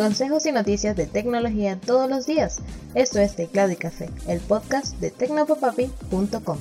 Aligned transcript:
Consejos 0.00 0.46
y 0.46 0.52
noticias 0.52 0.96
de 0.96 1.04
tecnología 1.04 1.78
todos 1.78 2.08
los 2.08 2.24
días. 2.24 2.56
Esto 2.94 3.18
es 3.18 3.36
Teclado 3.36 3.70
y 3.70 3.76
Café, 3.76 4.08
el 4.28 4.40
podcast 4.40 4.98
de 4.98 5.10
tecnopopapi.com. 5.10 6.56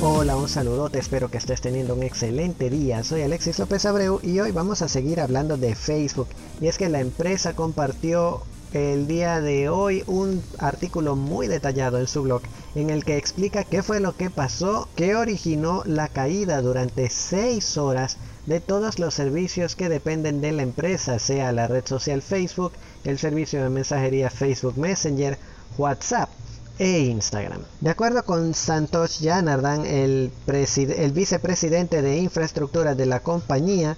Hola, 0.00 0.36
un 0.36 0.48
saludote, 0.48 1.00
espero 1.00 1.28
que 1.28 1.38
estés 1.38 1.60
teniendo 1.60 1.96
un 1.96 2.04
excelente 2.04 2.70
día. 2.70 3.02
Soy 3.02 3.22
Alexis 3.22 3.58
López 3.58 3.84
Abreu 3.84 4.20
y 4.22 4.38
hoy 4.38 4.52
vamos 4.52 4.82
a 4.82 4.88
seguir 4.88 5.18
hablando 5.18 5.56
de 5.56 5.74
Facebook. 5.74 6.28
Y 6.60 6.68
es 6.68 6.78
que 6.78 6.88
la 6.88 7.00
empresa 7.00 7.56
compartió 7.56 8.44
el 8.72 9.06
día 9.06 9.40
de 9.40 9.68
hoy 9.68 10.04
un 10.06 10.42
artículo 10.58 11.16
muy 11.16 11.46
detallado 11.46 11.98
en 11.98 12.06
su 12.06 12.22
blog 12.22 12.42
en 12.74 12.90
el 12.90 13.04
que 13.04 13.16
explica 13.16 13.64
qué 13.64 13.82
fue 13.82 14.00
lo 14.00 14.16
que 14.16 14.30
pasó, 14.30 14.88
que 14.94 15.16
originó 15.16 15.82
la 15.86 16.08
caída 16.08 16.60
durante 16.60 17.10
6 17.10 17.76
horas 17.78 18.18
de 18.46 18.60
todos 18.60 18.98
los 18.98 19.14
servicios 19.14 19.76
que 19.76 19.88
dependen 19.88 20.40
de 20.40 20.52
la 20.52 20.62
empresa, 20.62 21.18
sea 21.18 21.52
la 21.52 21.66
red 21.66 21.84
social 21.86 22.22
Facebook, 22.22 22.72
el 23.04 23.18
servicio 23.18 23.62
de 23.62 23.70
mensajería 23.70 24.30
Facebook 24.30 24.78
Messenger, 24.78 25.38
WhatsApp 25.76 26.30
e 26.78 27.00
Instagram. 27.00 27.62
De 27.80 27.90
acuerdo 27.90 28.24
con 28.24 28.54
Santosh 28.54 29.22
Janardan, 29.22 29.84
el, 29.84 30.30
el 30.46 31.12
vicepresidente 31.12 32.02
de 32.02 32.18
infraestructura 32.18 32.94
de 32.94 33.06
la 33.06 33.20
compañía, 33.20 33.96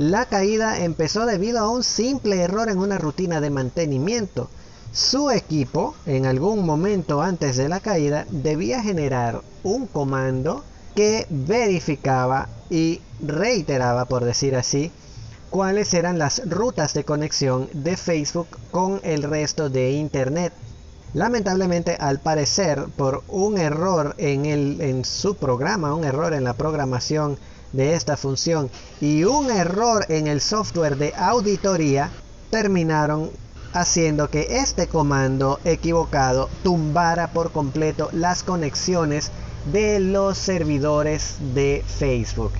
la 0.00 0.24
caída 0.24 0.82
empezó 0.82 1.26
debido 1.26 1.58
a 1.58 1.68
un 1.68 1.84
simple 1.84 2.40
error 2.40 2.70
en 2.70 2.78
una 2.78 2.96
rutina 2.96 3.42
de 3.42 3.50
mantenimiento. 3.50 4.48
Su 4.94 5.30
equipo, 5.30 5.94
en 6.06 6.24
algún 6.24 6.64
momento 6.64 7.20
antes 7.20 7.58
de 7.58 7.68
la 7.68 7.80
caída, 7.80 8.24
debía 8.30 8.82
generar 8.82 9.42
un 9.62 9.86
comando 9.86 10.64
que 10.96 11.26
verificaba 11.28 12.48
y 12.70 13.02
reiteraba, 13.20 14.06
por 14.06 14.24
decir 14.24 14.56
así, 14.56 14.90
cuáles 15.50 15.92
eran 15.92 16.18
las 16.18 16.48
rutas 16.48 16.94
de 16.94 17.04
conexión 17.04 17.68
de 17.74 17.98
Facebook 17.98 18.48
con 18.70 19.00
el 19.02 19.22
resto 19.22 19.68
de 19.68 19.92
Internet. 19.92 20.54
Lamentablemente, 21.12 21.96
al 22.00 22.20
parecer, 22.20 22.86
por 22.96 23.22
un 23.28 23.58
error 23.58 24.14
en, 24.16 24.46
el, 24.46 24.80
en 24.80 25.04
su 25.04 25.34
programa, 25.34 25.94
un 25.94 26.04
error 26.04 26.32
en 26.32 26.44
la 26.44 26.54
programación 26.54 27.36
de 27.72 27.94
esta 27.94 28.16
función 28.16 28.70
y 29.00 29.24
un 29.24 29.50
error 29.50 30.04
en 30.08 30.26
el 30.26 30.40
software 30.40 30.96
de 30.96 31.12
auditoría 31.16 32.10
terminaron 32.50 33.30
haciendo 33.72 34.28
que 34.28 34.58
este 34.58 34.88
comando 34.88 35.60
equivocado 35.64 36.48
tumbara 36.62 37.32
por 37.32 37.52
completo 37.52 38.08
las 38.12 38.42
conexiones 38.42 39.30
de 39.72 40.00
los 40.00 40.38
servidores 40.38 41.36
de 41.54 41.84
Facebook. 41.86 42.52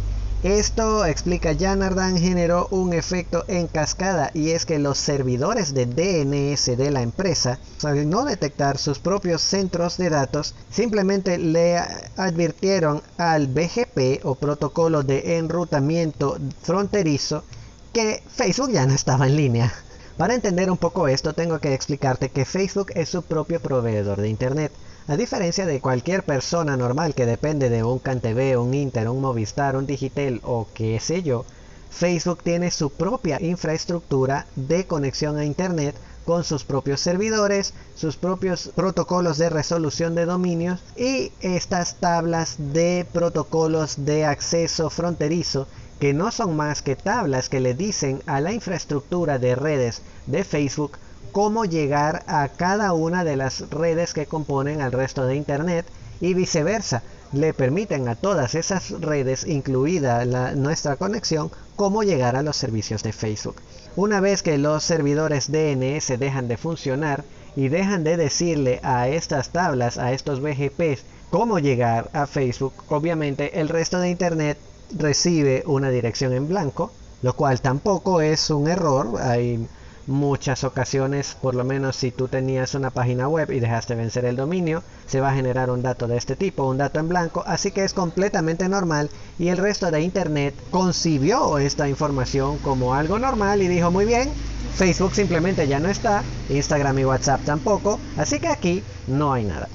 Esto, 0.43 1.05
explica 1.05 1.55
Janardan, 1.55 2.17
generó 2.17 2.67
un 2.71 2.95
efecto 2.95 3.45
en 3.47 3.67
cascada 3.67 4.31
y 4.33 4.53
es 4.53 4.65
que 4.65 4.79
los 4.79 4.97
servidores 4.97 5.75
de 5.75 5.85
DNS 5.85 6.79
de 6.79 6.91
la 6.91 7.03
empresa, 7.03 7.59
al 7.83 8.09
no 8.09 8.25
detectar 8.25 8.79
sus 8.79 8.99
propios 8.99 9.43
centros 9.43 9.99
de 9.99 10.09
datos, 10.09 10.55
simplemente 10.71 11.37
le 11.37 11.77
advirtieron 12.17 13.03
al 13.19 13.49
BGP 13.49 14.25
o 14.25 14.35
protocolo 14.35 15.03
de 15.03 15.37
enrutamiento 15.37 16.39
fronterizo 16.63 17.45
que 17.93 18.23
Facebook 18.35 18.71
ya 18.73 18.87
no 18.87 18.95
estaba 18.95 19.27
en 19.27 19.37
línea. 19.37 19.71
Para 20.17 20.35
entender 20.35 20.71
un 20.71 20.79
poco 20.79 21.07
esto, 21.07 21.35
tengo 21.35 21.59
que 21.59 21.75
explicarte 21.75 22.31
que 22.31 22.47
Facebook 22.47 22.93
es 22.95 23.11
su 23.11 23.23
propio 23.23 23.61
proveedor 23.61 24.19
de 24.19 24.31
Internet. 24.31 24.73
A 25.07 25.17
diferencia 25.17 25.67
de 25.67 25.81
cualquier 25.81 26.25
persona 26.25 26.77
normal 26.77 27.15
que 27.15 27.27
depende 27.27 27.69
de 27.69 27.83
un 27.83 27.99
CanTV, 27.99 28.59
un 28.61 28.75
Inter, 28.75 29.09
un 29.09 29.21
Movistar, 29.21 29.75
un 29.77 29.87
Digitel 29.87 30.41
o 30.45 30.69
qué 30.75 31.01
sé 31.01 31.23
yo, 31.23 31.45
Facebook 31.91 32.43
tiene 32.45 32.71
su 32.71 32.91
propia 32.91 33.41
infraestructura 33.41 34.47
de 34.55 34.87
conexión 34.87 35.37
a 35.37 35.45
Internet 35.45 35.97
con 36.25 36.45
sus 36.45 36.65
propios 36.65 37.01
servidores, 37.01 37.75
sus 37.97 38.17
propios 38.17 38.71
protocolos 38.77 39.39
de 39.39 39.51
resolución 39.51 40.15
de 40.15 40.27
dominios 40.27 40.81
y 40.97 41.33
estas 41.41 41.97
tablas 41.99 42.55
de 42.59 43.07
protocolos 43.13 44.05
de 44.05 44.25
acceso 44.25 44.91
fronterizo 44.91 45.67
que 45.99 46.15
no 46.15 46.31
son 46.31 46.57
más 46.57 46.83
que 46.83 46.95
tablas 46.95 47.49
que 47.49 47.61
le 47.61 47.75
dicen 47.75 48.23
a 48.27 48.41
la 48.41 48.53
infraestructura 48.53 49.39
de 49.39 49.57
redes 49.57 50.03
de 50.27 50.45
Facebook 50.45 50.93
cómo 51.33 51.65
llegar 51.65 52.25
a 52.27 52.49
cada 52.49 52.93
una 52.93 53.25
de 53.25 53.37
las 53.37 53.69
redes 53.71 54.15
que 54.15 54.27
componen 54.27 54.81
al 54.81 54.93
resto 54.93 55.27
de 55.27 55.37
Internet 55.37 55.87
y 56.21 56.35
viceversa. 56.35 57.03
Le 57.33 57.55
permiten 57.55 58.09
a 58.09 58.17
todas 58.17 58.55
esas 58.55 58.91
redes, 58.91 59.47
incluida 59.47 60.25
nuestra 60.55 60.97
conexión, 60.97 61.51
cómo 61.77 62.03
llegar 62.03 62.37
a 62.37 62.43
los 62.43 62.57
servicios 62.57 63.03
de 63.03 63.13
Facebook. 63.13 63.57
Una 63.97 64.21
vez 64.21 64.43
que 64.43 64.59
los 64.59 64.83
servidores 64.83 65.51
DNS 65.51 66.19
dejan 66.19 66.49
de 66.49 66.57
funcionar 66.57 67.25
y 67.57 67.69
dejan 67.69 68.05
de 68.05 68.17
decirle 68.17 68.81
a 68.83 69.09
estas 69.09 69.51
tablas, 69.51 69.99
a 69.99 70.13
estos 70.13 70.41
BGPs, 70.41 71.05
cómo 71.31 71.59
llegar 71.59 72.11
a 72.13 72.27
Facebook, 72.27 72.73
obviamente 72.89 73.61
el 73.61 73.69
resto 73.69 74.01
de 74.01 74.11
Internet 74.11 74.59
recibe 74.97 75.63
una 75.67 75.91
dirección 75.91 76.33
en 76.33 76.49
blanco, 76.49 76.93
lo 77.23 77.35
cual 77.35 77.61
tampoco 77.61 78.21
es 78.21 78.51
un 78.51 78.69
error. 78.69 79.21
Hay 79.21 79.69
muchas 80.11 80.65
ocasiones, 80.65 81.37
por 81.41 81.55
lo 81.55 81.65
menos 81.65 81.97
si 81.97 82.11
tú 82.11 82.29
tenías 82.29 82.75
una 82.75 82.91
página 82.91 83.29
web 83.29 83.51
y 83.51 83.61
dejaste 83.61 83.95
vencer 83.95 84.25
el 84.25 84.37
dominio, 84.37 84.83
se 85.07 85.21
va 85.21 85.31
a 85.31 85.35
generar 85.35 85.71
un 85.71 85.83
dato 85.83 86.09
de 86.09 86.17
este 86.17 86.37
tipo, 86.37 86.65
un 86.65 86.79
dato 86.79 86.99
en 86.99 87.09
blanco, 87.09 87.45
así 87.47 87.71
que 87.71 87.85
es 87.85 87.95
completamente 87.95 88.69
normal 88.69 89.09
y 89.39 89.49
el 89.49 89.57
resto 89.57 89.91
de 89.91 90.03
Internet 90.03 90.55
concibió 90.71 91.59
esta 91.59 91.89
información 91.89 92.59
como 92.59 92.93
algo 92.95 93.19
normal 93.19 93.63
y 93.63 93.69
dijo 93.69 93.91
muy 93.91 94.05
bien, 94.05 94.31
Facebook 94.75 95.15
simplemente 95.15 95.69
ya 95.69 95.79
no 95.79 95.89
está, 95.89 96.25
Instagram 96.49 96.99
y 96.99 97.05
WhatsApp 97.05 97.45
tampoco, 97.45 98.01
así 98.17 98.41
que 98.41 98.49
aquí 98.49 98.83
no 99.07 99.33
hay 99.33 99.45
nada. 99.45 99.69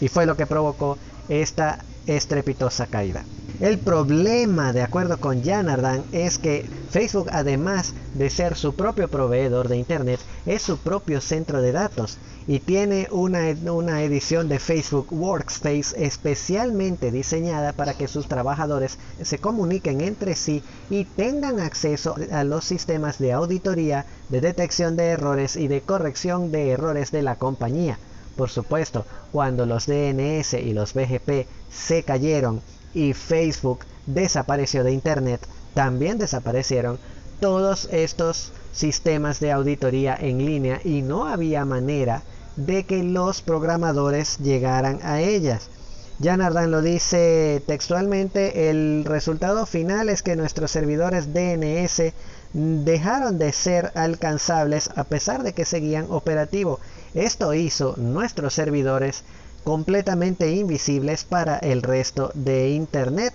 Y 0.00 0.08
fue 0.08 0.26
lo 0.26 0.36
que 0.36 0.46
provocó 0.46 0.98
esta 1.28 1.78
estrepitosa 2.06 2.86
caída. 2.86 3.24
El 3.62 3.78
problema, 3.78 4.72
de 4.72 4.82
acuerdo 4.82 5.18
con 5.18 5.44
Janardan, 5.44 6.02
es 6.10 6.38
que 6.38 6.68
Facebook, 6.90 7.28
además 7.30 7.94
de 8.14 8.28
ser 8.28 8.56
su 8.56 8.74
propio 8.74 9.06
proveedor 9.06 9.68
de 9.68 9.76
Internet, 9.76 10.18
es 10.46 10.62
su 10.62 10.78
propio 10.78 11.20
centro 11.20 11.62
de 11.62 11.70
datos 11.70 12.18
y 12.48 12.58
tiene 12.58 13.06
una, 13.12 13.54
una, 13.70 14.02
edición 14.02 14.48
de 14.48 14.58
Facebook 14.58 15.12
Workspace 15.12 15.94
especialmente 15.96 17.12
diseñada 17.12 17.72
para 17.72 17.94
que 17.94 18.08
sus 18.08 18.26
trabajadores 18.26 18.98
se 19.22 19.38
comuniquen 19.38 20.00
entre 20.00 20.34
sí 20.34 20.64
y 20.90 21.04
tengan 21.04 21.60
acceso 21.60 22.16
a 22.32 22.42
los 22.42 22.64
sistemas 22.64 23.20
de 23.20 23.32
auditoría, 23.32 24.06
de 24.28 24.40
detección 24.40 24.96
de 24.96 25.10
errores 25.10 25.54
y 25.54 25.68
de 25.68 25.82
corrección 25.82 26.50
de 26.50 26.70
errores 26.70 27.12
de 27.12 27.22
la 27.22 27.36
compañía. 27.36 27.96
Por 28.36 28.50
supuesto, 28.50 29.06
cuando 29.30 29.66
los 29.66 29.86
DNS 29.86 30.54
y 30.54 30.72
los 30.72 30.94
BGP 30.94 31.46
se 31.70 32.02
cayeron 32.02 32.60
y 32.94 33.12
Facebook 33.12 33.80
desapareció 34.06 34.84
de 34.84 34.92
Internet, 34.92 35.40
también 35.74 36.18
desaparecieron 36.18 36.98
todos 37.40 37.88
estos 37.90 38.52
sistemas 38.72 39.40
de 39.40 39.52
auditoría 39.52 40.16
en 40.18 40.44
línea 40.44 40.80
y 40.84 41.02
no 41.02 41.26
había 41.26 41.64
manera 41.64 42.22
de 42.56 42.84
que 42.84 43.02
los 43.02 43.42
programadores 43.42 44.38
llegaran 44.38 45.00
a 45.02 45.20
ellas. 45.20 45.68
Janardan 46.22 46.70
lo 46.70 46.82
dice 46.82 47.62
textualmente, 47.66 48.70
el 48.70 49.04
resultado 49.04 49.66
final 49.66 50.08
es 50.08 50.22
que 50.22 50.36
nuestros 50.36 50.70
servidores 50.70 51.32
DNS 51.34 52.12
dejaron 52.52 53.38
de 53.38 53.52
ser 53.52 53.90
alcanzables 53.94 54.90
a 54.94 55.04
pesar 55.04 55.42
de 55.42 55.52
que 55.52 55.64
seguían 55.64 56.06
operativo. 56.10 56.78
Esto 57.14 57.54
hizo 57.54 57.94
nuestros 57.96 58.54
servidores 58.54 59.24
completamente 59.64 60.50
invisibles 60.52 61.24
para 61.24 61.58
el 61.58 61.82
resto 61.82 62.30
de 62.34 62.70
Internet. 62.70 63.34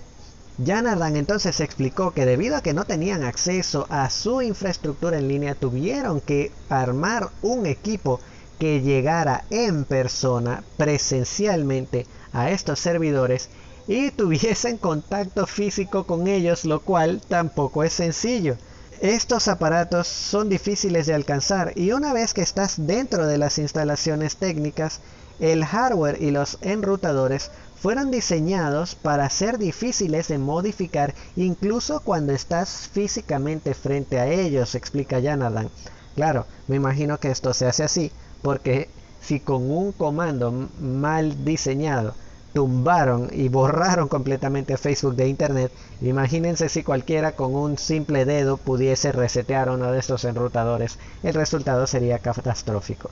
Janardan 0.63 1.15
entonces 1.15 1.59
explicó 1.59 2.12
que 2.12 2.25
debido 2.25 2.56
a 2.56 2.62
que 2.62 2.74
no 2.74 2.85
tenían 2.85 3.24
acceso 3.24 3.85
a 3.89 4.09
su 4.09 4.41
infraestructura 4.41 5.18
en 5.18 5.27
línea, 5.27 5.56
tuvieron 5.56 6.19
que 6.19 6.51
armar 6.69 7.29
un 7.41 7.65
equipo 7.65 8.19
que 8.59 8.81
llegara 8.81 9.44
en 9.51 9.85
persona 9.85 10.63
presencialmente 10.77 12.07
a 12.33 12.50
estos 12.50 12.80
servidores 12.80 13.50
y 13.88 14.12
tuviesen 14.18 14.77
contacto 14.77 15.45
físico 15.47 16.06
con 16.06 16.27
ellos, 16.27 16.65
lo 16.65 16.81
cual 16.81 17.21
tampoco 17.27 17.83
es 17.83 17.94
sencillo. 17.94 18.57
Estos 19.00 19.47
aparatos 19.47 20.07
son 20.07 20.50
difíciles 20.50 21.06
de 21.06 21.13
alcanzar 21.13 21.73
y 21.75 21.91
una 21.91 22.13
vez 22.13 22.33
que 22.33 22.41
estás 22.41 22.88
dentro 22.88 23.27
de 23.27 23.38
las 23.38 23.59
instalaciones 23.59 24.38
técnicas, 24.38 25.01
el 25.39 25.65
hardware 25.65 26.21
y 26.21 26.31
los 26.31 26.57
enrutadores 26.61 27.51
fueron 27.75 28.09
diseñados 28.09 28.95
para 28.95 29.29
ser 29.29 29.57
difíciles 29.59 30.27
de 30.27 30.39
modificar 30.39 31.13
incluso 31.35 31.99
cuando 31.99 32.33
estás 32.33 32.89
físicamente 32.91 33.73
frente 33.73 34.19
a 34.19 34.27
ellos, 34.27 34.73
explica 34.73 35.21
Janardan. 35.21 35.69
Claro, 36.15 36.47
me 36.67 36.75
imagino 36.75 37.19
que 37.19 37.29
esto 37.29 37.53
se 37.53 37.67
hace 37.67 37.83
así, 37.83 38.11
porque 38.41 38.89
si 39.21 39.39
con 39.39 39.69
un 39.69 39.91
comando 39.91 40.69
mal 40.79 41.45
diseñado 41.45 42.15
tumbaron 42.53 43.29
y 43.31 43.49
borraron 43.49 44.07
completamente 44.07 44.77
Facebook 44.77 45.15
de 45.15 45.27
Internet, 45.27 45.71
imagínense 46.01 46.69
si 46.69 46.81
cualquiera 46.81 47.33
con 47.33 47.53
un 47.53 47.77
simple 47.77 48.25
dedo 48.25 48.57
pudiese 48.57 49.11
resetear 49.11 49.69
uno 49.69 49.91
de 49.91 49.99
estos 49.99 50.25
enrutadores, 50.25 50.97
el 51.21 51.35
resultado 51.35 51.85
sería 51.85 52.17
catastrófico. 52.17 53.11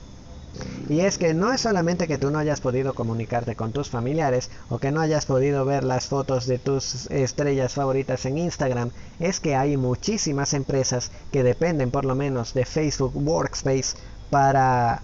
Y 0.88 1.00
es 1.00 1.18
que 1.18 1.34
no 1.34 1.52
es 1.52 1.62
solamente 1.62 2.06
que 2.06 2.18
tú 2.18 2.30
no 2.30 2.38
hayas 2.38 2.60
podido 2.60 2.94
comunicarte 2.94 3.56
con 3.56 3.72
tus 3.72 3.90
familiares 3.90 4.50
o 4.68 4.78
que 4.78 4.92
no 4.92 5.00
hayas 5.00 5.26
podido 5.26 5.64
ver 5.64 5.82
las 5.82 6.06
fotos 6.06 6.46
de 6.46 6.58
tus 6.58 7.10
estrellas 7.10 7.74
favoritas 7.74 8.24
en 8.26 8.38
Instagram, 8.38 8.90
es 9.18 9.40
que 9.40 9.56
hay 9.56 9.76
muchísimas 9.76 10.54
empresas 10.54 11.10
que 11.32 11.42
dependen 11.42 11.90
por 11.90 12.04
lo 12.04 12.14
menos 12.14 12.54
de 12.54 12.64
Facebook 12.64 13.12
Workspace 13.16 13.96
para 14.30 15.02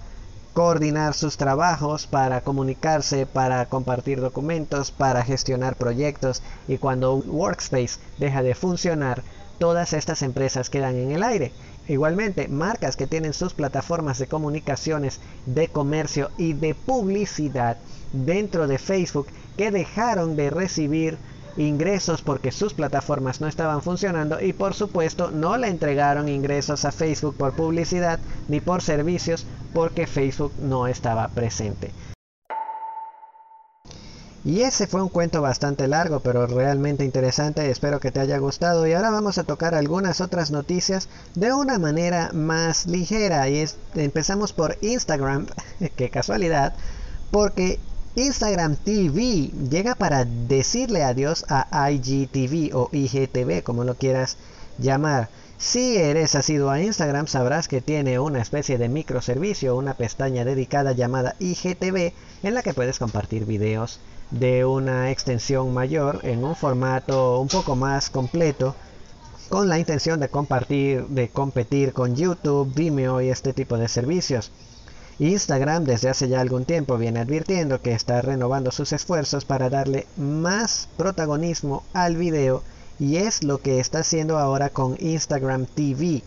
coordinar 0.54 1.14
sus 1.14 1.36
trabajos, 1.36 2.06
para 2.06 2.42
comunicarse, 2.42 3.26
para 3.26 3.66
compartir 3.66 4.20
documentos, 4.20 4.90
para 4.90 5.24
gestionar 5.24 5.76
proyectos 5.76 6.42
y 6.68 6.78
cuando 6.78 7.16
Workspace 7.16 7.98
deja 8.18 8.42
de 8.42 8.54
funcionar, 8.54 9.22
todas 9.58 9.92
estas 9.92 10.22
empresas 10.22 10.70
quedan 10.70 10.96
en 10.96 11.12
el 11.12 11.22
aire. 11.22 11.52
Igualmente, 11.88 12.46
marcas 12.48 12.96
que 12.96 13.08
tienen 13.08 13.32
sus 13.32 13.54
plataformas 13.54 14.18
de 14.18 14.28
comunicaciones, 14.28 15.20
de 15.46 15.68
comercio 15.68 16.30
y 16.38 16.52
de 16.52 16.74
publicidad 16.74 17.78
dentro 18.12 18.68
de 18.68 18.78
Facebook 18.78 19.26
que 19.56 19.70
dejaron 19.70 20.36
de 20.36 20.50
recibir 20.50 21.18
ingresos 21.56 22.22
porque 22.22 22.52
sus 22.52 22.72
plataformas 22.72 23.40
no 23.40 23.48
estaban 23.48 23.82
funcionando 23.82 24.40
y 24.40 24.52
por 24.52 24.74
supuesto 24.74 25.30
no 25.30 25.56
le 25.56 25.68
entregaron 25.68 26.28
ingresos 26.28 26.84
a 26.84 26.92
Facebook 26.92 27.36
por 27.36 27.52
publicidad 27.52 28.20
ni 28.48 28.60
por 28.60 28.80
servicios 28.80 29.44
porque 29.74 30.06
Facebook 30.06 30.52
no 30.58 30.86
estaba 30.86 31.28
presente. 31.28 31.90
Y 34.44 34.62
ese 34.62 34.88
fue 34.88 35.00
un 35.00 35.08
cuento 35.08 35.40
bastante 35.40 35.86
largo, 35.86 36.18
pero 36.18 36.48
realmente 36.48 37.04
interesante. 37.04 37.70
Espero 37.70 38.00
que 38.00 38.10
te 38.10 38.18
haya 38.18 38.38
gustado. 38.38 38.86
Y 38.88 38.92
ahora 38.92 39.10
vamos 39.10 39.38
a 39.38 39.44
tocar 39.44 39.74
algunas 39.74 40.20
otras 40.20 40.50
noticias 40.50 41.08
de 41.36 41.52
una 41.52 41.78
manera 41.78 42.30
más 42.32 42.86
ligera. 42.86 43.48
Y 43.48 43.64
empezamos 43.94 44.52
por 44.52 44.78
Instagram. 44.80 45.46
Qué 45.96 46.10
casualidad. 46.10 46.74
Porque 47.30 47.78
Instagram 48.16 48.74
TV 48.76 49.50
llega 49.70 49.94
para 49.94 50.24
decirle 50.24 51.04
adiós 51.04 51.44
a 51.48 51.90
IGTV 51.92 52.74
o 52.74 52.88
IGTV, 52.90 53.62
como 53.62 53.84
lo 53.84 53.94
quieras 53.94 54.38
llamar. 54.78 55.28
Si 55.56 55.96
eres 55.96 56.34
asiduo 56.34 56.70
a 56.70 56.80
Instagram, 56.80 57.28
sabrás 57.28 57.68
que 57.68 57.80
tiene 57.80 58.18
una 58.18 58.42
especie 58.42 58.76
de 58.76 58.88
microservicio, 58.88 59.76
una 59.76 59.94
pestaña 59.94 60.44
dedicada 60.44 60.90
llamada 60.90 61.36
IGTV, 61.38 62.12
en 62.42 62.54
la 62.54 62.64
que 62.64 62.74
puedes 62.74 62.98
compartir 62.98 63.46
videos 63.46 64.00
de 64.32 64.64
una 64.64 65.10
extensión 65.10 65.74
mayor 65.74 66.20
en 66.22 66.42
un 66.42 66.56
formato 66.56 67.38
un 67.38 67.48
poco 67.48 67.76
más 67.76 68.08
completo 68.08 68.74
con 69.50 69.68
la 69.68 69.78
intención 69.78 70.18
de 70.20 70.30
compartir, 70.30 71.06
de 71.08 71.28
competir 71.28 71.92
con 71.92 72.16
YouTube, 72.16 72.72
Vimeo 72.74 73.20
y 73.20 73.28
este 73.28 73.52
tipo 73.52 73.76
de 73.76 73.88
servicios. 73.88 74.50
Instagram 75.18 75.84
desde 75.84 76.08
hace 76.08 76.28
ya 76.28 76.40
algún 76.40 76.64
tiempo 76.64 76.96
viene 76.96 77.20
advirtiendo 77.20 77.82
que 77.82 77.92
está 77.92 78.22
renovando 78.22 78.70
sus 78.70 78.94
esfuerzos 78.94 79.44
para 79.44 79.68
darle 79.68 80.06
más 80.16 80.88
protagonismo 80.96 81.82
al 81.92 82.16
video 82.16 82.62
y 82.98 83.16
es 83.16 83.44
lo 83.44 83.58
que 83.58 83.80
está 83.80 83.98
haciendo 83.98 84.38
ahora 84.38 84.70
con 84.70 84.96
Instagram 84.98 85.66
TV. 85.66 86.22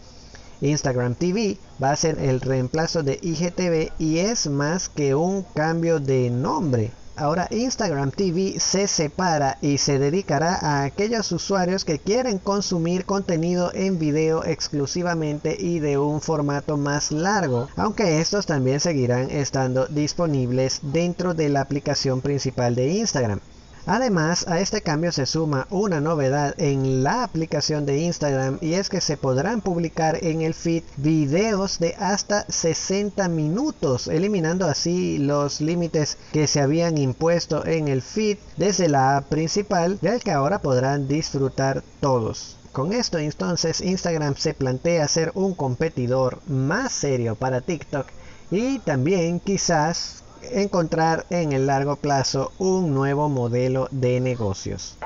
Instagram 0.62 1.16
TV 1.16 1.58
va 1.82 1.92
a 1.92 1.96
ser 1.96 2.20
el 2.20 2.40
reemplazo 2.40 3.02
de 3.02 3.18
IGTV 3.22 3.92
y 3.98 4.20
es 4.20 4.48
más 4.48 4.90
que 4.90 5.16
un 5.16 5.42
cambio 5.42 6.00
de 6.00 6.30
nombre. 6.30 6.92
Ahora 7.18 7.48
Instagram 7.50 8.12
TV 8.12 8.60
se 8.60 8.88
separa 8.88 9.58
y 9.62 9.78
se 9.78 10.00
dedicará 10.00 10.56
a 10.56 10.84
aquellos 10.84 11.32
usuarios 11.32 11.86
que 11.86 11.98
quieren 11.98 12.40
consumir 12.40 13.06
contenido 13.06 13.72
en 13.74 13.98
video 14.00 14.44
exclusivamente 14.44 15.56
y 15.58 15.80
de 15.80 15.98
un 15.98 16.20
formato 16.20 16.76
más 16.76 17.14
largo, 17.14 17.70
aunque 17.78 18.20
estos 18.20 18.46
también 18.46 18.82
seguirán 18.82 19.32
estando 19.32 19.88
disponibles 19.88 20.80
dentro 20.82 21.34
de 21.34 21.48
la 21.48 21.62
aplicación 21.62 22.20
principal 22.20 22.76
de 22.76 22.90
Instagram. 22.90 23.40
Además, 23.88 24.48
a 24.48 24.60
este 24.60 24.82
cambio 24.82 25.12
se 25.12 25.28
suma 25.28 25.68
una 25.70 26.02
novedad 26.02 26.56
en 26.58 27.04
la 27.04 27.24
aplicación 27.24 27.86
de 27.86 28.00
Instagram 28.00 28.58
y 28.60 28.74
es 28.74 28.90
que 28.90 29.00
se 29.00 29.16
podrán 29.16 29.62
publicar 29.62 30.18
en 30.24 30.42
el 30.42 30.56
feed 30.56 30.82
videos 30.98 31.78
de 31.78 31.94
hasta 32.00 32.46
60 32.50 33.30
minutos, 33.30 34.08
eliminando 34.08 34.66
así 34.66 35.20
los 35.20 35.62
límites 35.62 36.18
que 36.34 36.48
se 36.48 36.62
habían 36.62 36.98
impuesto 36.98 37.64
en 37.64 37.88
el 37.88 38.02
feed 38.02 38.40
desde 38.58 38.90
la 38.90 39.18
app 39.18 39.30
principal, 39.30 40.00
del 40.02 40.24
que 40.24 40.32
ahora 40.32 40.60
podrán 40.60 41.08
disfrutar 41.08 41.84
todos. 42.00 42.58
Con 42.72 42.92
esto 42.92 43.20
entonces 43.20 43.82
Instagram 43.82 44.36
se 44.36 44.56
plantea 44.56 45.08
ser 45.08 45.32
un 45.36 45.54
competidor 45.54 46.40
más 46.48 46.92
serio 46.92 47.36
para 47.36 47.62
TikTok 47.62 48.08
y 48.50 48.80
también 48.80 49.40
quizás 49.40 50.25
encontrar 50.52 51.26
en 51.30 51.52
el 51.52 51.68
largo 51.68 51.96
plazo 51.96 52.52
un 52.58 52.94
nuevo 52.94 53.30
modelo 53.30 53.88
de 53.92 54.20
negocios. 54.20 54.98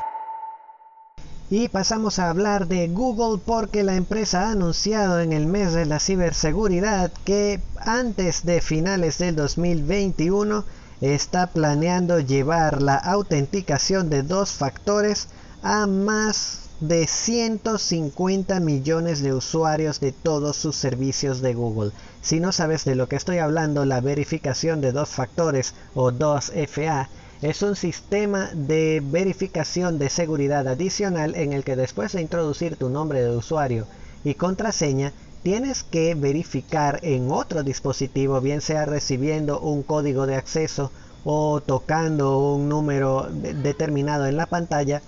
Y 1.51 1.67
pasamos 1.69 2.19
a 2.19 2.29
hablar 2.29 2.67
de 2.67 2.87
Google 2.89 3.41
porque 3.43 3.83
la 3.83 3.95
empresa 3.95 4.43
ha 4.43 4.51
anunciado 4.51 5.19
en 5.19 5.33
el 5.33 5.47
mes 5.47 5.73
de 5.73 5.85
la 5.85 5.99
ciberseguridad 5.99 7.11
que 7.23 7.59
antes 7.79 8.45
de 8.45 8.61
finales 8.61 9.17
del 9.17 9.35
2021 9.35 10.63
está 11.01 11.47
planeando 11.47 12.19
llevar 12.19 12.81
la 12.83 12.95
autenticación 12.95 14.11
de 14.11 14.21
dos 14.21 14.51
factores 14.51 15.29
a 15.63 15.87
más 15.87 16.58
de 16.79 17.07
150 17.07 18.59
millones 18.61 19.21
de 19.21 19.33
usuarios 19.33 19.99
de 19.99 20.13
todos 20.13 20.55
sus 20.55 20.77
servicios 20.77 21.41
de 21.41 21.53
Google. 21.53 21.91
Si 22.21 22.39
no 22.39 22.53
sabes 22.53 22.85
de 22.85 22.95
lo 22.95 23.09
que 23.09 23.17
estoy 23.17 23.39
hablando, 23.39 23.83
la 23.83 23.99
verificación 23.99 24.79
de 24.79 24.93
dos 24.93 25.09
factores 25.09 25.73
o 25.93 26.11
2FA 26.11 27.09
es 27.41 27.61
un 27.63 27.75
sistema 27.75 28.49
de 28.53 29.01
verificación 29.03 29.99
de 29.99 30.09
seguridad 30.09 30.67
adicional 30.67 31.35
en 31.35 31.51
el 31.53 31.63
que 31.63 31.75
después 31.75 32.13
de 32.13 32.21
introducir 32.21 32.77
tu 32.77 32.89
nombre 32.89 33.23
de 33.23 33.35
usuario 33.35 33.85
y 34.23 34.35
contraseña, 34.35 35.11
tienes 35.43 35.83
que 35.83 36.15
verificar 36.15 36.99
en 37.03 37.31
otro 37.31 37.63
dispositivo, 37.63 38.41
bien 38.41 38.61
sea 38.61 38.85
recibiendo 38.85 39.59
un 39.59 39.83
código 39.83 40.27
de 40.27 40.35
acceso 40.35 40.91
o 41.23 41.61
tocando 41.61 42.53
un 42.53 42.69
número 42.69 43.27
determinado 43.31 44.25
en 44.27 44.37
la 44.37 44.45
pantalla, 44.45 45.01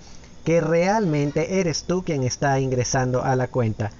que 0.44 0.60
realmente 0.60 1.60
eres 1.60 1.84
tú 1.84 2.02
quien 2.02 2.22
está 2.22 2.58
ingresando 2.60 3.22
a 3.22 3.36
la 3.36 3.48
cuenta. 3.48 3.90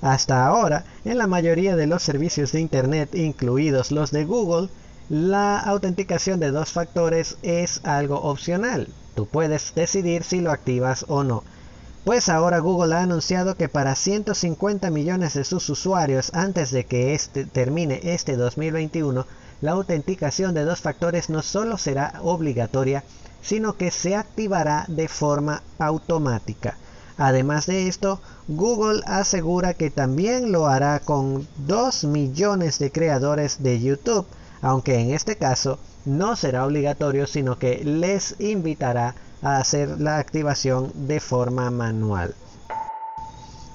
Hasta 0.00 0.46
ahora, 0.46 0.84
en 1.04 1.16
la 1.18 1.26
mayoría 1.26 1.76
de 1.76 1.86
los 1.86 2.02
servicios 2.02 2.52
de 2.52 2.60
Internet, 2.60 3.14
incluidos 3.14 3.92
los 3.92 4.10
de 4.10 4.24
Google, 4.24 4.68
la 5.08 5.60
autenticación 5.60 6.40
de 6.40 6.50
dos 6.50 6.72
factores 6.72 7.36
es 7.42 7.80
algo 7.84 8.16
opcional. 8.22 8.88
Tú 9.14 9.26
puedes 9.26 9.74
decidir 9.74 10.24
si 10.24 10.40
lo 10.40 10.50
activas 10.50 11.04
o 11.08 11.22
no. 11.22 11.44
Pues 12.04 12.28
ahora 12.28 12.58
Google 12.58 12.94
ha 12.96 13.02
anunciado 13.02 13.56
que 13.56 13.68
para 13.68 13.94
150 13.94 14.90
millones 14.90 15.34
de 15.34 15.44
sus 15.44 15.68
usuarios 15.68 16.32
antes 16.34 16.72
de 16.72 16.84
que 16.84 17.14
este 17.14 17.44
termine 17.44 18.00
este 18.02 18.36
2021, 18.36 19.24
la 19.60 19.70
autenticación 19.70 20.52
de 20.52 20.64
dos 20.64 20.80
factores 20.80 21.30
no 21.30 21.42
solo 21.42 21.78
será 21.78 22.14
obligatoria, 22.22 23.04
sino 23.42 23.76
que 23.76 23.90
se 23.90 24.16
activará 24.16 24.84
de 24.88 25.08
forma 25.08 25.62
automática. 25.78 26.76
Además 27.18 27.66
de 27.66 27.88
esto, 27.88 28.20
Google 28.48 29.02
asegura 29.06 29.74
que 29.74 29.90
también 29.90 30.50
lo 30.50 30.66
hará 30.66 31.00
con 31.00 31.46
2 31.66 32.04
millones 32.04 32.78
de 32.78 32.90
creadores 32.90 33.62
de 33.62 33.80
YouTube, 33.80 34.26
aunque 34.62 34.98
en 34.98 35.12
este 35.12 35.36
caso 35.36 35.78
no 36.04 36.36
será 36.36 36.64
obligatorio, 36.64 37.26
sino 37.26 37.58
que 37.58 37.84
les 37.84 38.36
invitará 38.40 39.14
a 39.42 39.58
hacer 39.58 40.00
la 40.00 40.18
activación 40.18 40.90
de 41.06 41.20
forma 41.20 41.70
manual. 41.70 42.34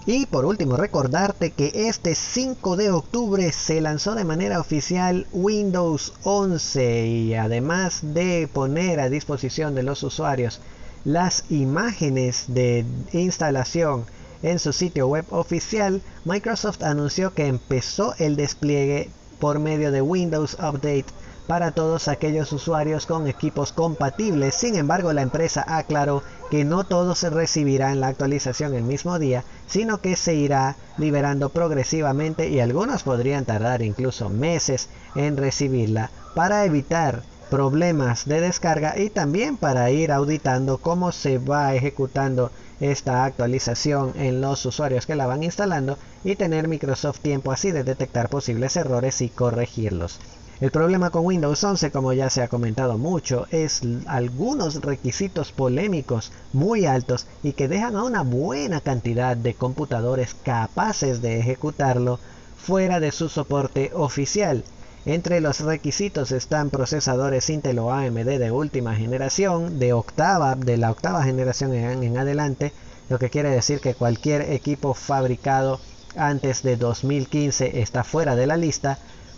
Y 0.09 0.25
por 0.25 0.45
último, 0.45 0.77
recordarte 0.77 1.51
que 1.51 1.69
este 1.89 2.15
5 2.15 2.77
de 2.77 2.91
octubre 2.91 3.51
se 3.51 3.81
lanzó 3.81 4.15
de 4.15 4.23
manera 4.23 4.61
oficial 4.61 5.27
Windows 5.33 6.13
11 6.23 7.07
y 7.07 7.33
además 7.33 7.99
de 8.01 8.47
poner 8.53 9.01
a 9.01 9.09
disposición 9.09 9.75
de 9.75 9.83
los 9.83 10.03
usuarios 10.03 10.61
las 11.03 11.43
imágenes 11.51 12.45
de 12.47 12.85
instalación 13.11 14.05
en 14.43 14.59
su 14.59 14.71
sitio 14.71 15.09
web 15.09 15.25
oficial, 15.29 16.01
Microsoft 16.23 16.83
anunció 16.83 17.33
que 17.33 17.47
empezó 17.47 18.15
el 18.17 18.37
despliegue 18.37 19.09
por 19.39 19.59
medio 19.59 19.91
de 19.91 20.01
Windows 20.01 20.53
Update 20.53 21.07
para 21.48 21.72
todos 21.72 22.10
aquellos 22.10 22.51
usuarios 22.51 23.06
con 23.06 23.27
equipos 23.27 23.72
compatibles. 23.72 24.54
Sin 24.54 24.75
embargo, 24.75 25.13
la 25.13 25.22
empresa 25.22 25.63
aclaró 25.66 26.22
que 26.51 26.66
no 26.66 26.84
todos 26.84 27.24
recibirán 27.24 28.00
la 28.01 28.08
actualización 28.08 28.75
el 28.75 28.84
mismo 28.84 29.18
día, 29.18 29.44
sino 29.68 30.00
que 30.00 30.16
se 30.16 30.36
irá 30.36 30.75
liberando 30.98 31.50
progresivamente 31.50 32.50
y 32.50 32.60
algunos 32.60 33.04
podrían 33.04 33.46
tardar 33.46 33.82
incluso 33.82 34.30
meses 34.30 34.89
en 35.16 35.38
recibirla 35.38 36.12
para 36.36 36.66
evitar 36.66 37.24
problemas 37.50 38.25
de 38.25 38.42
descarga 38.42 39.00
y 39.00 39.10
también 39.10 39.56
para 39.56 39.89
ir 39.89 40.12
auditando 40.12 40.80
cómo 40.80 41.13
se 41.13 41.38
va 41.38 41.74
ejecutando 41.74 42.51
esta 42.80 43.24
actualización 43.24 44.13
en 44.18 44.42
los 44.42 44.66
usuarios 44.66 45.06
que 45.06 45.16
la 45.16 45.27
van 45.27 45.44
instalando 45.44 45.98
y 46.24 46.36
tener 46.36 46.68
Microsoft 46.68 47.22
tiempo 47.22 47.51
así 47.51 47.72
de 47.72 47.84
detectar 47.84 48.30
posibles 48.30 48.75
errores 48.75 49.22
y 49.22 49.30
corregirlos. 49.30 50.20
El 50.59 50.71
problema 50.71 51.11
con 51.11 51.23
Windows 51.23 51.63
11, 51.63 51.91
como 51.91 52.13
ya 52.13 52.31
se 52.31 52.41
ha 52.41 52.47
comentado 52.47 52.97
mucho, 52.97 53.45
es 53.51 53.81
algunos 54.07 54.81
requisitos 54.81 55.51
polémicos 55.51 56.31
muy 56.51 56.87
altos 56.87 57.27
y 57.43 57.53
que 57.53 57.67
dejan 57.67 57.95
a 57.95 58.03
una 58.03 58.23
buena 58.23 58.81
cantidad 58.81 59.37
de 59.37 59.53
computadores 59.53 60.33
capaces 60.33 61.21
de 61.21 61.39
ejecutarlo 61.39 62.19
fuera 62.57 62.99
de 62.99 63.11
su 63.11 63.29
soporte 63.29 63.91
oficial. 63.93 64.63
Entre 65.05 65.41
los 65.41 65.59
requisitos 65.59 66.31
están 66.31 66.71
procesadores 66.71 67.51
Intel 67.51 67.77
o 67.77 67.91
AMD 67.91 68.25
de 68.25 68.49
última 68.49 68.95
generación, 68.95 69.77
de 69.77 69.93
octava, 69.93 70.55
de 70.55 70.77
la 70.77 70.89
octava 70.89 71.23
generación 71.23 71.75
en, 71.75 72.01
en 72.01 72.17
adelante, 72.17 72.73
lo 73.09 73.19
que 73.19 73.29
quiere 73.29 73.51
decir 73.51 73.79
que 73.79 73.93
cualquier 73.93 74.41
equipo 74.51 74.95
fabricado 74.95 75.79
antes 76.15 76.63
de 76.63 76.77
2015 76.77 77.79
está 77.79 78.03
fuera 78.03 78.35
de 78.35 78.47
la 78.47 78.57
lista 78.57 78.97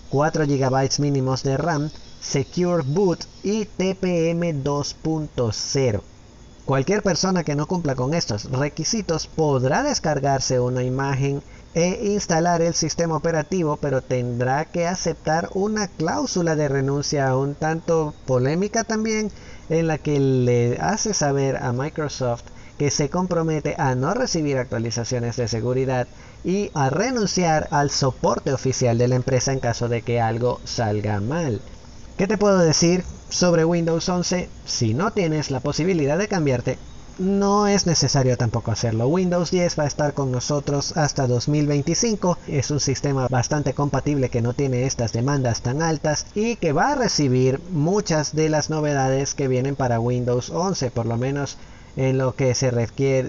4 0.10 0.46
GB 0.46 1.00
mínimos 1.00 1.44
de 1.44 1.58
RAM, 1.58 1.92
Secure 2.20 2.84
Boot 2.84 3.26
y 3.44 3.66
TPM 3.66 4.64
2.0. 4.64 6.02
Cualquier 6.66 7.02
persona 7.02 7.44
que 7.44 7.56
no 7.56 7.68
cumpla 7.68 7.96
con 7.96 8.14
estos 8.14 8.46
requisitos 8.52 9.28
podrá 9.28 9.84
descargarse 9.84 10.60
una 10.60 10.84
imagen 10.84 11.42
e 11.74 12.12
instalar 12.14 12.62
el 12.62 12.74
sistema 12.74 13.16
operativo, 13.16 13.78
pero 13.78 14.02
tendrá 14.02 14.66
que 14.66 14.88
aceptar 14.88 15.50
una 15.54 15.88
cláusula 15.88 16.56
de 16.56 16.68
renuncia 16.68 17.36
un 17.36 17.56
tanto 17.56 18.14
polémica 18.26 18.84
también, 18.84 19.32
en 19.70 19.88
la 19.88 19.98
que 19.98 20.20
le 20.20 20.78
hace 20.80 21.14
saber 21.14 21.58
a 21.58 21.72
Microsoft 21.72 22.46
que 22.80 22.90
se 22.90 23.10
compromete 23.10 23.76
a 23.78 23.94
no 23.94 24.14
recibir 24.14 24.58
actualizaciones 24.58 25.36
de 25.36 25.50
seguridad 25.50 26.08
y 26.46 26.72
a 26.74 26.90
renunciar 26.90 27.68
al 27.72 27.92
soporte 27.92 28.54
oficial 28.54 28.98
de 28.98 29.10
la 29.10 29.16
empresa 29.16 29.52
en 29.52 29.60
caso 29.60 29.90
de 29.90 30.02
que 30.02 30.22
algo 30.22 30.62
salga 30.64 31.20
mal. 31.20 31.62
¿Qué 32.18 32.26
te 32.26 32.38
puedo 32.38 32.58
decir 32.58 33.04
sobre 33.30 33.66
Windows 33.66 34.08
11? 34.08 34.50
Si 34.66 34.94
no 34.94 35.12
tienes 35.12 35.52
la 35.52 35.60
posibilidad 35.60 36.18
de 36.18 36.30
cambiarte, 36.30 36.78
no 37.18 37.68
es 37.68 37.86
necesario 37.86 38.38
tampoco 38.38 38.72
hacerlo. 38.72 39.10
Windows 39.10 39.52
10 39.52 39.78
va 39.78 39.84
a 39.84 39.88
estar 39.88 40.14
con 40.14 40.32
nosotros 40.32 40.96
hasta 40.96 41.28
2025. 41.28 42.38
Es 42.48 42.72
un 42.72 42.80
sistema 42.80 43.28
bastante 43.28 43.74
compatible 43.74 44.30
que 44.30 44.42
no 44.42 44.54
tiene 44.54 44.86
estas 44.86 45.12
demandas 45.12 45.62
tan 45.62 45.82
altas 45.82 46.26
y 46.34 46.56
que 46.56 46.72
va 46.72 46.94
a 46.94 46.96
recibir 46.96 47.60
muchas 47.72 48.34
de 48.36 48.48
las 48.48 48.70
novedades 48.70 49.34
que 49.34 49.50
vienen 49.50 49.76
para 49.76 50.00
Windows 50.00 50.50
11, 50.50 50.92
por 50.92 51.08
lo 51.08 51.18
menos 51.18 51.58
en 52.00 52.18
lo 52.18 52.34
que 52.34 52.56
se, 52.56 52.72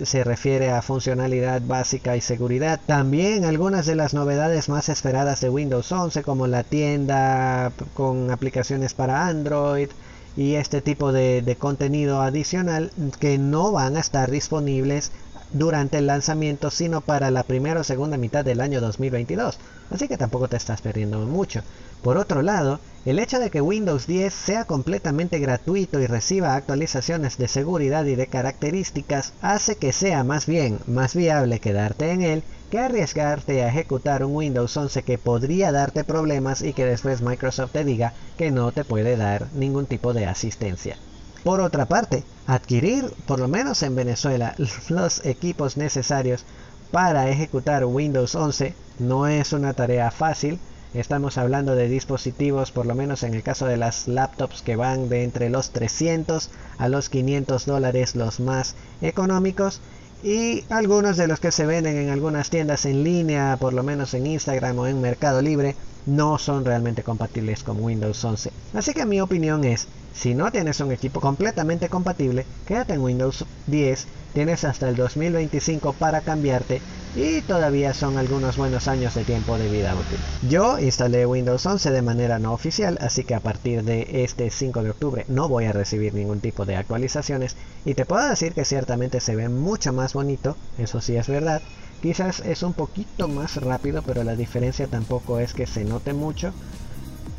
se 0.07 0.23
refiere 0.23 0.71
a 0.71 0.81
funcionalidad 0.81 1.61
básica 1.61 2.17
y 2.17 2.21
seguridad. 2.21 2.79
También 2.87 3.45
algunas 3.45 3.85
de 3.85 3.97
las 3.97 4.15
novedades 4.15 4.69
más 4.69 4.89
esperadas 4.89 5.41
de 5.41 5.51
Windows 5.51 5.91
11 5.91 6.23
como 6.23 6.47
la 6.47 6.63
tienda 6.63 7.73
con 7.95 8.31
aplicaciones 8.31 8.95
para 8.95 9.27
Android 9.27 9.89
y 10.37 10.55
este 10.55 10.83
tipo 10.83 11.11
de, 11.13 11.43
de 11.43 11.57
contenido 11.57 12.23
adicional 12.23 12.93
que 13.19 13.39
no 13.39 13.73
van 13.73 13.97
a 13.97 14.01
estar 14.01 14.31
disponibles 14.31 15.11
durante 15.53 15.99
el 15.99 16.07
lanzamiento 16.07 16.71
sino 16.71 17.01
para 17.01 17.33
la 17.33 17.43
primera 17.43 17.81
o 17.81 17.85
segunda 17.85 18.19
mitad 18.19 18.45
del 18.45 18.61
año 18.61 18.81
2022 18.81 19.59
así 19.91 20.07
que 20.07 20.17
tampoco 20.17 20.47
te 20.47 20.57
estás 20.57 20.81
perdiendo 20.81 21.19
mucho 21.19 21.63
por 22.05 22.17
otro 22.17 22.41
lado 22.43 22.79
el 23.07 23.19
hecho 23.19 23.39
de 23.39 23.51
que 23.51 23.63
Windows 23.63 24.07
10 24.07 24.33
sea 24.33 24.65
completamente 24.67 25.39
gratuito 25.39 26.01
y 26.01 26.07
reciba 26.07 26.55
actualizaciones 26.55 27.39
de 27.39 27.49
seguridad 27.49 28.05
y 28.05 28.15
de 28.15 28.27
características 28.27 29.33
hace 29.41 29.77
que 29.77 29.93
sea 29.93 30.23
más 30.23 30.45
bien 30.45 30.81
más 30.87 31.15
viable 31.15 31.61
quedarte 31.61 32.11
en 32.11 32.21
él 32.21 32.43
que 32.71 32.79
arriesgarte 32.79 33.63
a 33.63 33.69
ejecutar 33.69 34.23
un 34.23 34.37
Windows 34.37 34.77
11 34.77 35.03
que 35.03 35.17
podría 35.17 35.73
darte 35.73 36.05
problemas 36.05 36.61
y 36.61 36.75
que 36.75 36.85
después 36.85 37.23
Microsoft 37.23 37.73
te 37.73 37.85
diga 37.85 38.13
que 38.37 38.51
no 38.51 38.71
te 38.71 38.85
puede 38.85 39.17
dar 39.17 39.47
ningún 39.55 39.87
tipo 39.87 40.13
de 40.13 40.27
asistencia. 40.27 40.97
Por 41.43 41.61
otra 41.61 41.87
parte, 41.87 42.23
adquirir, 42.47 43.11
por 43.27 43.41
lo 43.41 43.49
menos 43.49 43.83
en 43.83 43.97
Venezuela, 43.97 44.55
los 44.89 45.25
equipos 45.25 45.79
necesarios 45.79 46.45
para 46.93 47.29
ejecutar 47.31 47.85
Windows 47.87 48.35
11 48.35 48.75
no 48.99 49.27
es 49.27 49.53
una 49.53 49.73
tarea 49.73 50.11
fácil 50.11 50.61
Estamos 50.93 51.39
hablando 51.39 51.77
de 51.77 51.89
dispositivos, 51.89 52.73
por 52.73 52.85
lo 52.85 52.97
menos 52.97 53.23
en 53.23 53.35
el 53.35 53.45
caso 53.45 53.67
de 53.67 53.77
las 53.77 54.09
laptops, 54.09 54.61
que 54.63 54.75
van 54.75 55.09
de 55.09 55.23
entre 55.23 55.49
los 55.49 55.71
300 55.71 56.51
a 56.79 56.89
los 56.89 57.09
500 57.09 57.65
dólares 57.65 58.17
los 58.17 58.41
más 58.41 58.75
económicos. 59.01 59.81
Y 60.25 60.65
algunos 60.69 61.17
de 61.17 61.29
los 61.29 61.39
que 61.39 61.53
se 61.53 61.65
venden 61.65 61.97
en 61.97 62.11
algunas 62.11 62.51
tiendas 62.51 62.87
en 62.87 63.05
línea, 63.05 63.57
por 63.61 63.73
lo 63.73 63.85
menos 63.85 64.15
en 64.15 64.27
Instagram 64.27 64.81
o 64.81 64.87
en 64.89 65.01
Mercado 65.01 65.41
Libre, 65.43 65.77
no 66.07 66.39
son 66.39 66.65
realmente 66.65 67.03
compatibles 67.03 67.63
con 67.63 67.83
Windows 67.83 68.25
11. 68.25 68.51
Así 68.73 68.93
que 68.93 69.07
mi 69.07 69.21
opinión 69.21 69.65
es, 69.65 69.89
si 70.13 70.35
no 70.35 70.51
tienes 70.51 70.81
un 70.81 70.93
equipo 70.93 71.21
completamente 71.21 71.89
compatible, 71.89 72.47
quédate 72.65 72.95
en 72.95 73.01
Windows 73.01 73.45
10, 73.67 74.07
tienes 74.33 74.65
hasta 74.65 74.89
el 74.89 74.97
2025 74.97 75.93
para 75.95 76.21
cambiarte 76.21 76.83
y 77.15 77.43
todavía 77.43 77.93
son 77.95 78.19
algunos 78.19 78.57
buenos 78.57 78.87
años 78.87 79.15
de 79.15 79.25
tiempo 79.25 79.59
de 79.59 79.69
vida 79.69 79.97
útil. 79.97 80.19
Yo 80.43 80.79
instalé 80.79 81.27
Windows 81.27 81.67
11 81.67 81.91
de 81.91 82.03
manera 82.03 82.39
no 82.39 82.53
oficial, 82.53 82.97
así 83.01 83.25
que 83.25 83.35
a 83.35 83.41
partir 83.41 83.83
de 83.83 84.07
este 84.25 84.51
5 84.51 84.83
de 84.83 84.91
octubre 84.91 85.25
no 85.29 85.49
voy 85.49 85.65
a 85.65 85.73
recibir 85.73 86.15
ningún 86.15 86.41
tipo 86.41 86.65
de 86.65 86.77
actualizaciones 86.77 87.57
y 87.85 87.95
te 87.95 88.07
puedo 88.07 88.29
decir 88.29 88.53
que 88.53 88.65
ciertamente 88.65 89.21
se 89.21 89.35
ve 89.35 89.49
mucho 89.49 89.93
más 89.93 90.13
bonito, 90.15 90.57
eso 90.79 91.01
sí 91.01 91.17
es 91.17 91.29
verdad. 91.29 91.63
Quizás 92.03 92.41
es 92.41 92.63
un 92.63 92.73
poquito 92.73 93.29
más 93.29 93.57
rápido, 93.57 94.03
pero 94.03 94.25
la 94.25 94.37
diferencia 94.37 94.87
tampoco 94.87 95.39
es 95.39 95.53
que 95.53 95.67
se 95.67 95.85
note 95.85 96.13
mucho. 96.13 96.53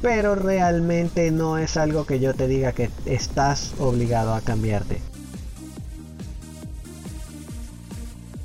Pero 0.02 0.36
realmente 0.36 1.32
no 1.32 1.58
es 1.58 1.78
algo 1.78 2.06
que 2.06 2.20
yo 2.20 2.34
te 2.34 2.48
diga 2.48 2.72
que 2.72 2.90
estás 3.06 3.74
obligado 3.80 4.34
a 4.34 4.42
cambiarte. 4.42 5.02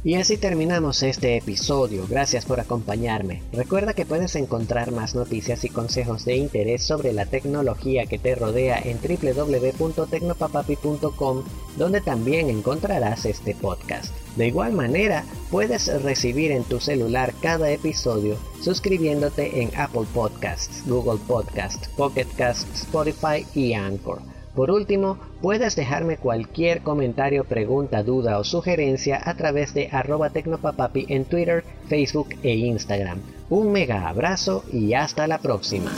Y 0.07 0.15
así 0.15 0.37
terminamos 0.37 1.03
este 1.03 1.37
episodio, 1.37 2.07
gracias 2.09 2.45
por 2.45 2.61
acompañarme. 2.61 3.43
Recuerda 3.53 3.93
que 3.93 4.07
puedes 4.07 4.37
encontrar 4.37 4.93
más 4.93 5.17
noticias 5.17 5.65
y 5.65 5.69
consejos 5.69 6.25
de 6.25 6.37
interés 6.37 6.85
sobre 6.85 7.13
la 7.13 7.27
tecnología 7.27 8.07
que 8.07 8.17
te 8.17 8.37
rodea 8.37 8.79
en 8.79 9.01
www.tecnopapapi.com, 9.01 11.43
donde 11.77 12.01
también 12.01 12.51
encontrarás 12.51 13.25
este 13.25 13.57
podcast. 13.57 14.15
De 14.37 14.47
igual 14.47 14.73
manera, 14.73 15.25
puedes 15.51 15.89
recibir 16.03 16.53
en 16.53 16.63
tu 16.65 16.79
celular 16.79 17.33
cada 17.41 17.71
episodio 17.71 18.37
suscribiéndote 18.61 19.63
en 19.63 19.71
Apple 19.77 20.05
Podcasts, 20.13 20.83
Google 20.87 21.21
Podcasts, 21.27 21.89
Pocket 21.97 22.27
Casts, 22.37 22.83
Spotify 22.83 23.47
y 23.55 23.73
Anchor. 23.73 24.21
Por 24.55 24.71
último, 24.71 25.19
puedes 25.43 25.77
dejarme 25.77 26.17
cualquier 26.17 26.83
comentario, 26.83 27.45
pregunta, 27.45 28.03
duda 28.03 28.39
o 28.39 28.45
sugerencia 28.45 29.21
a 29.23 29.37
través 29.37 29.75
de 29.75 29.89
arroba 29.93 30.31
tecnopapapi 30.31 31.07
en 31.09 31.27
Twitter, 31.27 31.63
Facebook 31.89 32.29
e 32.43 32.57
Instagram. 32.57 33.21
Un 33.51 33.71
mega 33.71 34.09
abrazo 34.09 34.65
y 34.73 34.95
hasta 34.95 35.27
la 35.27 35.39
próxima. 35.39 35.93